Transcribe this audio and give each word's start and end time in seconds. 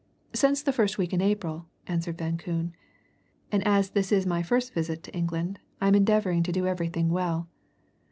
"Since 0.33 0.63
the 0.63 0.73
first 0.73 0.97
week 0.97 1.13
in 1.13 1.21
April," 1.21 1.67
answered 1.85 2.17
Van 2.17 2.35
Koon, 2.35 2.73
"And 3.51 3.63
as 3.67 3.91
this 3.91 4.11
is 4.11 4.25
my 4.25 4.41
first 4.41 4.73
visit 4.73 5.03
to 5.03 5.13
England, 5.15 5.59
I'm 5.79 5.93
endeavouring 5.93 6.41
to 6.41 6.51
do 6.51 6.65
everything 6.65 7.11
well. 7.11 7.47